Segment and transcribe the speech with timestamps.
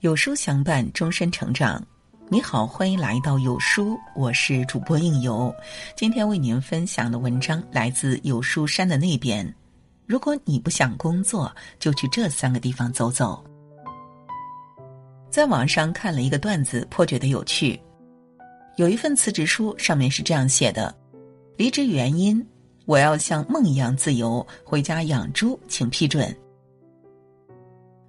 [0.00, 1.82] 有书相伴，终身成长。
[2.28, 5.54] 你好，欢迎来到有书，我是主播应由。
[5.96, 9.50] 今天为您分享的文章来自有书山的那边。
[10.04, 13.42] 如果你不想工作，就去这三个地方走走。
[15.30, 17.80] 在网上看了一个段子，颇觉得有趣。
[18.76, 20.94] 有一份辞职书，上面是这样写的：
[21.56, 22.46] 离职原因，
[22.84, 26.36] 我要像梦一样自由，回家养猪，请批准。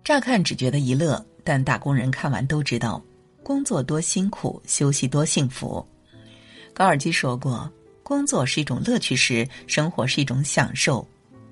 [0.03, 1.23] 乍看只觉得一乐。
[1.47, 2.99] 但打工人看完都知道，
[3.43, 5.85] 工作多辛苦，休息多幸福。
[6.73, 11.07] 高尔基说过：“工作是一种乐趣时，生活是一种享受；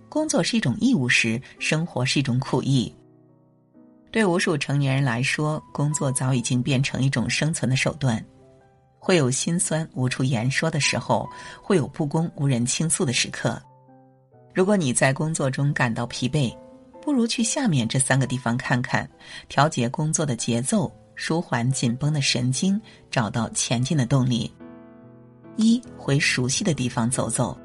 [0.10, 2.92] 工作是一种义务时，生活是一种苦役。”
[4.10, 8.20] 对无数成年人来说，工作早已经变成一种生存的手段。
[9.04, 11.28] 会有心酸无处言说的时候，
[11.62, 13.62] 会有不公无人倾诉的时刻。
[14.54, 16.56] 如果你在工作中感到疲惫，
[17.02, 19.06] 不如去下面这三个地方看看，
[19.50, 22.80] 调节工作的节奏，舒缓紧绷的神经，
[23.12, 24.50] 找到前进的动力。
[25.58, 27.60] 一回熟悉的地方走走，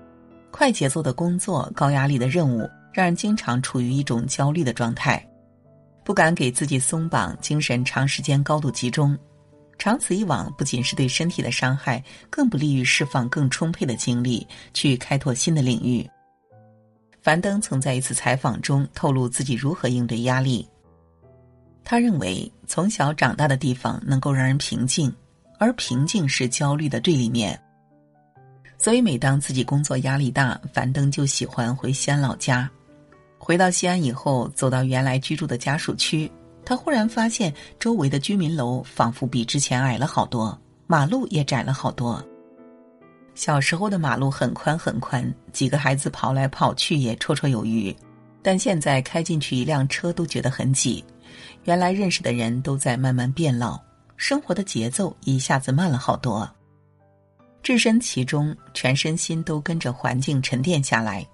[0.50, 5.24] 快节奏的工作，高压力的任务，让人经常处于一种焦虑的状态，
[6.04, 9.16] 不敢给自己松绑，精神长时间高度集中，
[9.78, 16.08] 长此以往，不仅是对身体的伤害，更不利于释放更充沛的精力去开拓新的领域。
[17.22, 20.68] 樊登曾在一次采访中透露自己如何应对压力。
[21.84, 25.14] 他认为，从小长大的地方能够让人平静，
[25.58, 27.58] 而平静是焦虑的对立面。
[28.76, 32.70] 所以，每当自己工作压力大，樊登就喜欢回西安老家。
[33.38, 36.30] 回到西安以后，走到原来居住的家属区，
[36.68, 42.22] 他忽然发现周围的居民楼仿佛比之前矮了好多，马路也窄了好多。
[43.34, 47.96] 小时候的马路很宽很宽，几个孩子跑来跑去也绰绰有余，
[48.42, 51.02] 但现在开进去一辆车都觉得很挤。
[51.64, 53.80] 原来认识的人都在慢慢变老，
[54.18, 56.46] 生活的节奏一下子慢了好多。
[57.62, 61.26] 置身其中，全身心都跟着环境沉淀下来，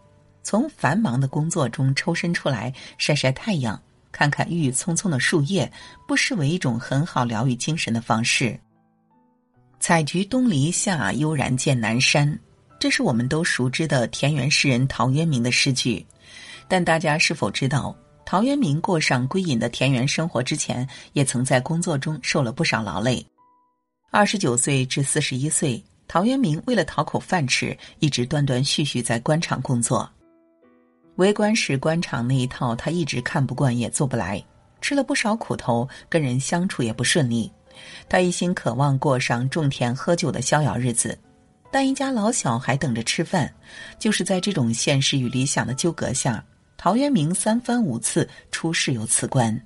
[0.44, 3.82] 从繁忙的工作中抽身出来，晒晒太阳，
[4.14, 5.68] 看看郁郁葱葱的树叶，
[6.06, 8.56] 不失为一种很好疗愈精神的方式。
[9.80, 12.38] 采菊东篱下，悠然见南山。
[12.78, 16.06] 这是我们都熟知的田园诗人陶渊明的诗句。
[16.68, 17.92] 但大家是否知道，
[18.24, 23.26] 陶渊明过上归隐的田园生活之前，也曾在工作中受了不少劳累。
[24.12, 30.08] 二十九岁至四十一岁，陶渊明为了讨口饭吃，一直断断续续在官场工作。
[31.16, 34.44] 为官时官场那一套，他一直看不惯，也做不来，
[34.80, 37.50] 吃了不少苦头，跟人相处也不顺利。
[38.08, 41.16] 他一心渴望过上种田喝酒的逍遥日子，
[41.70, 43.52] 但一家老小还等着吃饭。
[43.98, 46.44] 就是在这种现实与理想的纠葛下，
[46.76, 49.60] 陶渊明三番五次出仕又辞官。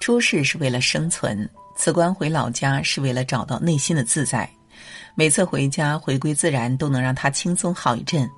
[0.00, 4.48] 出仕是为了生存，辞官回老家是为了找到内心的自在。
[5.14, 8.28] 每次回家回归自然，都能让他轻松好一阵。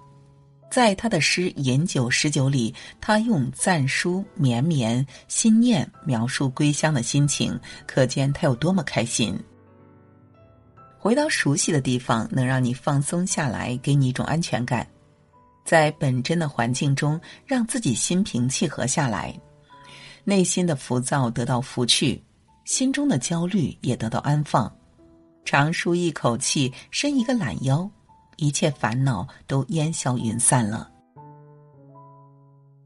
[0.73, 9.39] 在他的诗《饮酒十九》里，他用赞书绵绵心念描述归乡的心情，可见他有多么开心。
[10.99, 14.87] 回到熟悉的地方，能让你放松下来，给你一种安全感，
[15.63, 19.39] 在本真的环境中，让自己心平气和下来，
[20.25, 22.19] 内心的浮躁得到拂去，
[22.65, 24.75] 心中的焦虑也得到安放，
[25.45, 27.91] 长舒一口气，伸一个懒腰。
[28.37, 30.91] 一切烦恼都烟消云散了。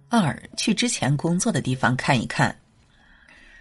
[0.08, 2.54] 二，去之前工作的地方看一看。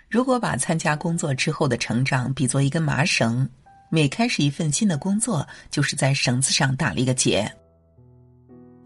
[0.07, 3.49] 如果把参加工作之后的成长比作一根麻绳，
[3.89, 7.51] 每开始一份新的工作，就是在绳子上打了一个结。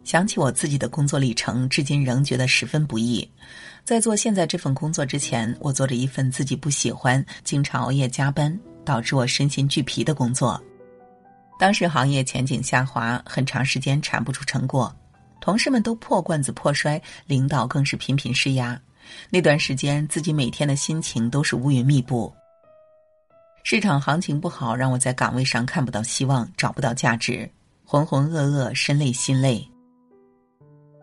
[0.05, 3.29] 想起我自己的工作历程，至今仍觉得十分不易。
[3.83, 10.59] 在做现在这份工作之前，我做着一份自己不喜欢、经常熬夜加班，导致我身心俱疲的工作。
[11.59, 14.95] 当时行业前景下滑，很长时间产不出成果，
[15.41, 18.79] 同事们都破罐子破摔，领导更是频频施压。
[19.29, 22.33] 那段时间，自己每天的心情都是乌云密布。
[23.65, 27.47] 市场行情不好，让我在岗位上看不到希望，找不到价值，
[27.83, 29.61] 浑浑噩噩，身累心累。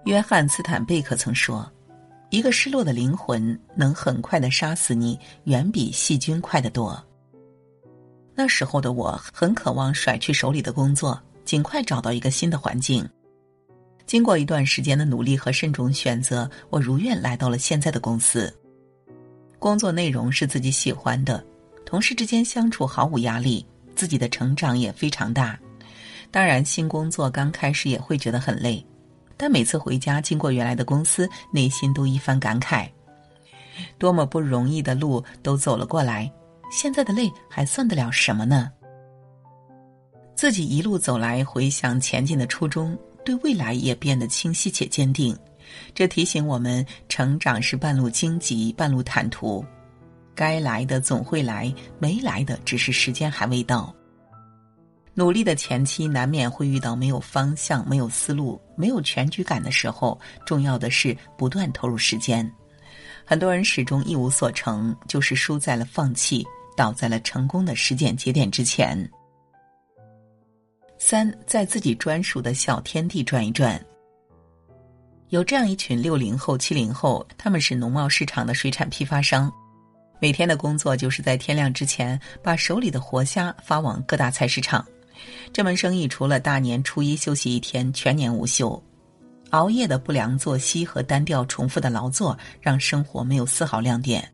[0.06, 1.70] 约翰斯坦贝克曾说
[2.31, 6.98] ：“一个失落的灵魂能很快的杀死你，远比细菌快得多。”
[8.36, 13.08] 那时候的我很渴望甩去手里的工作，尽快找到一个新的环境。
[14.04, 18.54] 经过一段时间的努力和慎重选择，我如愿来到了现在的公司。
[19.58, 21.42] 工作内容是自己喜欢的，
[21.86, 25.58] 同事之间相处毫无压力，自己的成长也非常大。
[26.30, 28.84] 当然，新工作刚开始也会觉得很累，
[29.36, 32.86] 但每次回家经过原来的公司，内心都一番感慨：
[33.98, 36.30] 多么不容易的路都走了过来，
[36.70, 38.70] 现在的累还算得了什么呢？
[40.34, 45.36] 自己一路走来，回想前进的初衷，对未来也变得清晰且坚定。
[45.94, 49.64] 这提醒我们，成长是半路荆棘，半路坦途。
[50.34, 53.94] 该来的总会来，没来的只是时间还未到。
[55.14, 62.46] 努力的前期难免会遇到没有方向、没有思路、没有全局感的时候，重要的是不断投入时间。
[63.24, 66.46] 很多人始终一无所成，就是输在了放弃，
[66.76, 68.96] 倒在了成功的时间节点之前。
[70.99, 73.81] 三，在自己专属的小天地转一转。
[75.31, 79.52] 有这样一群六零后、七零后，他们是农贸市场的水产批发商。
[80.20, 84.87] 每天的工作就是在天亮之前把手里的活虾发往各大菜市场。
[85.52, 88.82] 这门生意除了大年初一休息一天，全年无休。
[89.50, 94.26] 熬夜的不良作息和单调重复的劳作，让生活没有丝毫亮点。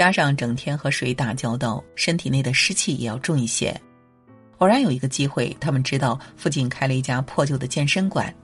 [0.00, 3.78] 加上整天和水打交道，身体内的湿气也要重一些。
[4.56, 8.34] 偶然有一个机会，他们知道附近开了一家破旧的健身馆，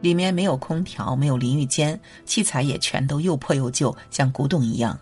[0.00, 4.98] 里面没有空调，没有淋浴间，器材也全都又破又旧，像古董一样。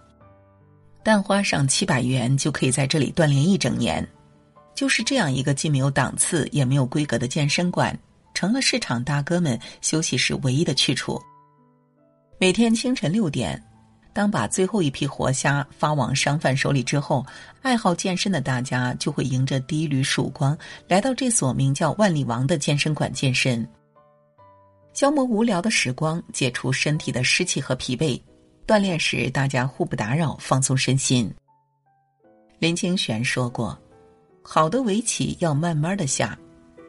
[1.04, 4.04] 但花上七百元就可以在这里锻炼一整年，
[4.74, 7.96] 就是这样一个既没有档次也没有规格的健身馆，
[8.34, 11.22] 成了市场大哥们休息时唯一的去处。
[12.36, 13.62] 每天清晨六点，
[14.20, 17.24] 当把最后一批活虾发往商贩手里之后，
[17.62, 20.54] 爱好健身的大家就会迎着第一缕曙光
[20.86, 23.66] 来到这所名叫“万里王”的健身馆健身，
[24.92, 28.20] 消磨无聊的时光，解除身体的湿气和疲惫。
[28.66, 31.34] 锻炼时，大家互不打扰，放松身心。
[32.58, 33.74] 林清玄说过
[34.44, 36.38] ：“好的围棋要慢慢的下，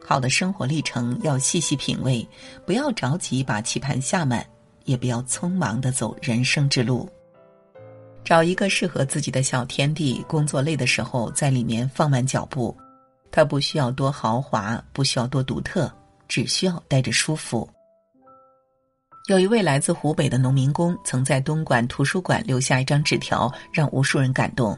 [0.06, 2.28] 好的生活历程要细细品味，
[2.66, 4.46] 不要着急把棋盘下满，
[4.84, 7.08] 也不要匆忙的走人生之路。
[8.24, 12.76] 找一个适合自己的小天地，工作累的时候在里面放慢脚步。
[13.30, 15.90] 它不需要多豪华，不需要多独特，
[16.28, 17.68] 只需要待着舒服。”
[19.28, 24.76] 有一位来自湖北的农民工，曾在东莞图书馆留下一张纸条，让无数人感动。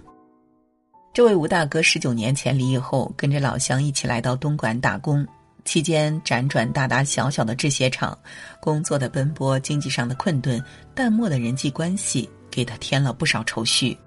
[1.15, 5.27] 这位吴大哥十九年前离异后，跟着老乡一起来到东莞打工，
[5.65, 8.17] 期间辗转大大小小的制鞋厂，
[8.61, 10.63] 工作的奔波，经济上的困顿，
[10.95, 13.99] 淡漠的人际关系，给他添了不少愁绪。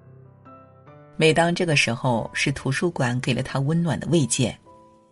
[1.17, 4.57] 每当这个时候，是图书馆给了他温暖的慰藉。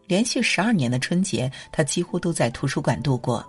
[0.07, 3.45] 连续十二年的春节，他几乎都在图书馆度过。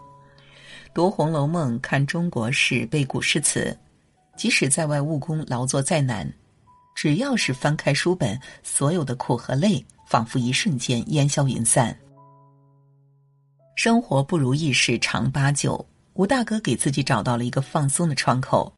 [0.95, 3.79] 读《红楼梦》，看中国史，背古诗词，
[4.37, 6.27] 即使在外务工劳作再难，
[6.95, 11.95] 只要是翻开书本，所有的苦和累仿佛一瞬间烟消云散。
[13.75, 18.73] 生活不如意事常八九，吴大哥给自己找到了一个放松的窗口。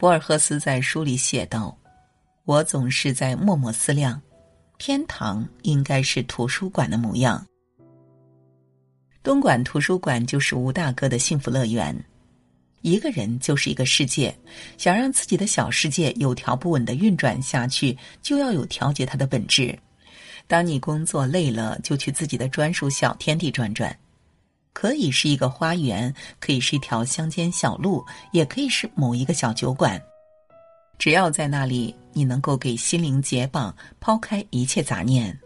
[0.00, 1.76] 博尔赫斯在书里写道
[2.46, 4.18] ：“我总是在默默思量，
[4.78, 7.46] 天堂应该是图书馆的模样。”
[9.22, 11.94] 东莞图书馆就是吴大哥的幸福乐园。
[12.80, 14.34] 一个人就是一个世界，
[14.78, 19.78] 想让自己的小世界有条不紊的运转下去，就要有调节它的本质。
[20.46, 23.94] 当你工作累了，就去自己的专属小天地转转，
[24.72, 30.00] 可以是一个花园，可以是一条乡间小路，也可以是某一个小酒馆。
[30.98, 35.38] 只要在那里，你能够给心灵解绑，抛开一切杂念。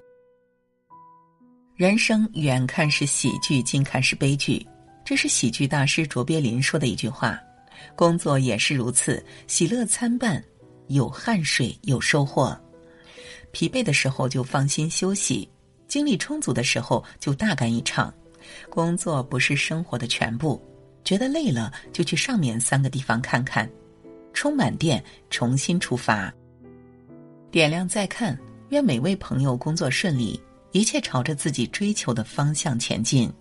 [1.77, 4.65] 人生远看是喜剧，近看是悲剧，
[5.05, 7.39] 这是喜剧大师卓别林说的一句话。
[7.97, 10.43] 工作也是如此，喜乐参半，
[10.89, 12.57] 有汗水，有收获。
[13.53, 15.49] 疲惫的时候就放心休息，
[15.87, 18.13] 精力充足的时候就大干一场。
[18.71, 20.63] 工作不是生活的全部，
[21.05, 23.69] 觉得累了就去上面三个地方看看，
[24.33, 26.33] 充满电，重新出发。
[27.51, 28.39] 点亮再看，
[28.71, 30.41] 愿每位朋友工作顺利。
[30.73, 33.33] 一切朝着自己追求的方向前进。